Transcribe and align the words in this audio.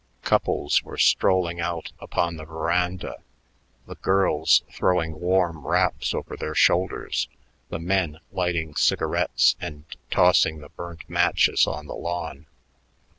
Couples 0.23 0.81
were 0.81 0.97
strolling 0.97 1.59
out 1.59 1.91
upon 1.99 2.35
the 2.37 2.43
veranda, 2.45 3.17
the 3.85 3.93
girls 3.93 4.63
throwing 4.73 5.19
warm 5.19 5.67
wraps 5.67 6.15
over 6.15 6.35
their 6.35 6.55
shoulders, 6.55 7.29
the 7.69 7.77
men 7.77 8.17
lighting 8.31 8.73
cigarettes 8.75 9.55
and 9.61 9.85
tossing 10.09 10.57
the 10.57 10.69
burnt 10.69 11.07
matches 11.07 11.67
on 11.67 11.85
the 11.85 11.93
lawn. 11.93 12.47